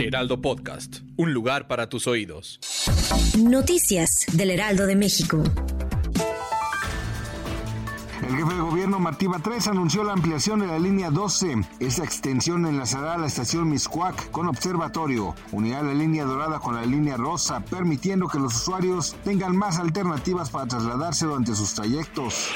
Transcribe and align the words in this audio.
Heraldo 0.00 0.40
Podcast, 0.40 1.00
un 1.16 1.34
lugar 1.34 1.68
para 1.68 1.90
tus 1.90 2.06
oídos. 2.06 2.58
Noticias 3.38 4.24
del 4.32 4.50
Heraldo 4.50 4.86
de 4.86 4.96
México. 4.96 5.42
El 8.26 8.36
jefe 8.36 8.54
de 8.54 8.60
gobierno 8.60 8.98
Martí 8.98 9.26
Batres 9.26 9.66
anunció 9.66 10.02
la 10.02 10.12
ampliación 10.12 10.60
de 10.60 10.68
la 10.68 10.78
línea 10.78 11.10
12. 11.10 11.64
Esta 11.80 12.04
extensión 12.04 12.64
enlazará 12.64 13.14
a 13.14 13.18
la 13.18 13.26
estación 13.26 13.68
Miscuac 13.68 14.30
con 14.30 14.48
observatorio, 14.48 15.34
unirá 15.52 15.82
la 15.82 15.92
línea 15.92 16.24
dorada 16.24 16.60
con 16.60 16.76
la 16.76 16.86
línea 16.86 17.18
rosa, 17.18 17.60
permitiendo 17.60 18.26
que 18.28 18.38
los 18.38 18.54
usuarios 18.54 19.16
tengan 19.22 19.54
más 19.54 19.78
alternativas 19.78 20.48
para 20.48 20.66
trasladarse 20.66 21.26
durante 21.26 21.54
sus 21.54 21.74
trayectos. 21.74 22.48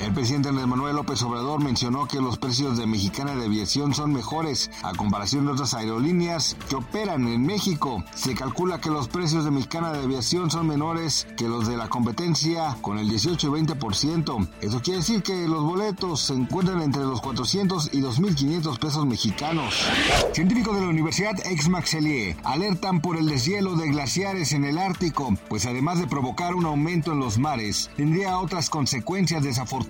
El 0.00 0.12
presidente 0.12 0.48
Andrés 0.48 0.66
Manuel 0.66 0.96
López 0.96 1.22
Obrador 1.22 1.62
mencionó 1.62 2.06
que 2.06 2.20
los 2.20 2.36
precios 2.36 2.76
de 2.76 2.86
Mexicana 2.86 3.36
de 3.36 3.46
Aviación 3.46 3.94
son 3.94 4.12
mejores 4.12 4.70
a 4.82 4.92
comparación 4.92 5.46
de 5.46 5.52
otras 5.52 5.72
aerolíneas 5.72 6.56
que 6.68 6.74
operan 6.74 7.28
en 7.28 7.46
México. 7.46 8.02
Se 8.14 8.34
calcula 8.34 8.80
que 8.80 8.90
los 8.90 9.06
precios 9.08 9.44
de 9.44 9.52
Mexicana 9.52 9.92
de 9.92 10.02
Aviación 10.02 10.50
son 10.50 10.66
menores 10.66 11.28
que 11.36 11.48
los 11.48 11.68
de 11.68 11.76
la 11.76 11.88
competencia 11.88 12.76
con 12.80 12.98
el 12.98 13.08
18 13.08 13.46
y 13.46 13.62
20%. 13.62 14.48
Eso 14.60 14.82
quiere 14.82 14.98
decir 14.98 15.22
que 15.22 15.46
los 15.46 15.62
boletos 15.62 16.22
se 16.22 16.34
encuentran 16.34 16.82
entre 16.82 17.02
los 17.02 17.20
400 17.20 17.90
y 17.92 18.00
2.500 18.00 18.78
pesos 18.78 19.06
mexicanos. 19.06 19.86
Científicos 20.32 20.74
de 20.74 20.82
la 20.82 20.88
Universidad 20.88 21.36
Aix-Marseille 21.46 22.36
alertan 22.42 23.00
por 23.00 23.16
el 23.16 23.26
deshielo 23.26 23.76
de 23.76 23.88
glaciares 23.88 24.52
en 24.52 24.64
el 24.64 24.78
Ártico, 24.78 25.34
pues 25.48 25.66
además 25.66 26.00
de 26.00 26.08
provocar 26.08 26.56
un 26.56 26.66
aumento 26.66 27.12
en 27.12 27.20
los 27.20 27.38
mares, 27.38 27.90
tendría 27.96 28.38
otras 28.38 28.68
consecuencias 28.68 29.42
desafortunadas 29.42 29.83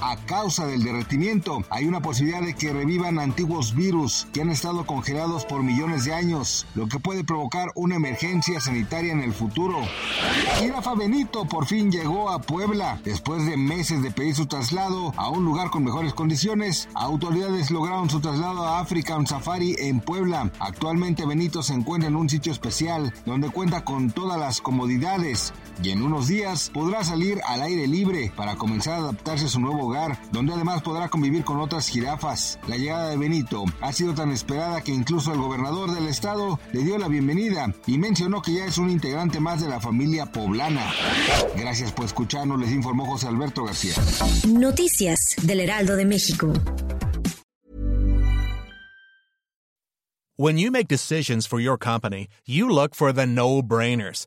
a 0.00 0.16
causa 0.26 0.66
del 0.66 0.84
derretimiento. 0.84 1.62
Hay 1.70 1.86
una 1.86 2.00
posibilidad 2.00 2.42
de 2.42 2.54
que 2.54 2.72
revivan 2.72 3.18
antiguos 3.18 3.74
virus 3.74 4.26
que 4.32 4.42
han 4.42 4.50
estado 4.50 4.86
congelados 4.86 5.44
por 5.44 5.62
millones 5.62 6.04
de 6.04 6.14
años, 6.14 6.66
lo 6.74 6.88
que 6.88 6.98
puede 6.98 7.24
provocar 7.24 7.72
una 7.74 7.96
emergencia 7.96 8.60
sanitaria 8.60 9.12
en 9.12 9.20
el 9.20 9.32
futuro. 9.32 9.78
Jirafa 10.58 10.94
Benito 10.94 11.46
por 11.46 11.66
fin 11.66 11.90
llegó 11.90 12.30
a 12.30 12.40
Puebla. 12.40 13.00
Después 13.04 13.44
de 13.46 13.56
meses 13.56 14.02
de 14.02 14.10
pedir 14.10 14.34
su 14.34 14.46
traslado 14.46 15.12
a 15.16 15.28
un 15.30 15.44
lugar 15.44 15.70
con 15.70 15.84
mejores 15.84 16.14
condiciones, 16.14 16.88
autoridades 16.94 17.70
lograron 17.70 18.10
su 18.10 18.20
traslado 18.20 18.64
a 18.64 18.80
African 18.80 19.26
Safari 19.26 19.76
en 19.78 20.00
Puebla. 20.00 20.50
Actualmente 20.60 21.26
Benito 21.26 21.62
se 21.62 21.74
encuentra 21.74 22.08
en 22.08 22.16
un 22.16 22.28
sitio 22.28 22.52
especial 22.52 23.12
donde 23.26 23.50
cuenta 23.50 23.84
con 23.84 24.10
todas 24.10 24.38
las 24.38 24.60
comodidades 24.60 25.52
y 25.82 25.90
en 25.90 26.02
unos 26.02 26.28
días 26.28 26.70
podrá 26.72 27.02
salir 27.04 27.40
al 27.46 27.62
aire 27.62 27.86
libre 27.86 28.32
para 28.36 28.56
comenzar 28.56 29.00
a 29.00 29.12
adaptarse 29.14 29.46
a 29.46 29.48
su 29.48 29.60
nuevo 29.60 29.86
hogar, 29.86 30.18
donde 30.32 30.52
además 30.52 30.82
podrá 30.82 31.08
convivir 31.08 31.44
con 31.44 31.60
otras 31.60 31.88
jirafas. 31.88 32.58
La 32.66 32.76
llegada 32.76 33.10
de 33.10 33.16
Benito 33.16 33.64
ha 33.80 33.92
sido 33.92 34.12
tan 34.14 34.32
esperada 34.32 34.82
que 34.82 34.92
incluso 34.92 35.32
el 35.32 35.38
gobernador 35.38 35.94
del 35.94 36.08
estado 36.08 36.58
le 36.72 36.82
dio 36.82 36.98
la 36.98 37.08
bienvenida 37.08 37.72
y 37.86 37.98
mencionó 37.98 38.42
que 38.42 38.54
ya 38.54 38.66
es 38.66 38.78
un 38.78 38.90
integrante 38.90 39.40
más 39.40 39.60
de 39.60 39.68
la 39.68 39.80
familia 39.80 40.26
poblana. 40.26 40.92
Gracias 41.56 41.92
por 41.92 42.06
escucharnos, 42.06 42.58
les 42.60 42.72
informó 42.72 43.06
José 43.06 43.28
Alberto 43.28 43.64
García. 43.64 43.94
Noticias 44.48 45.36
del 45.42 45.60
Heraldo 45.60 45.96
de 45.96 46.04
México. 46.04 46.52
When 50.36 50.58
you 50.58 50.72
make 50.72 50.88
decisions 50.88 51.46
for 51.46 51.60
your 51.60 51.78
company, 51.78 52.26
you 52.44 52.68
look 52.68 52.96
for 52.96 53.12
the 53.12 53.24
no-brainers. 53.24 54.26